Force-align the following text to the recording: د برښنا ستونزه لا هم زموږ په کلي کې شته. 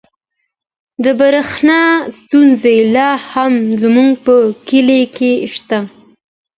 د 1.03 1.05
برښنا 1.19 1.81
ستونزه 2.17 2.73
لا 2.95 3.09
هم 3.31 3.53
زموږ 3.81 4.11
په 4.25 4.35
کلي 4.67 5.01
کې 5.17 5.31
شته. 5.53 5.79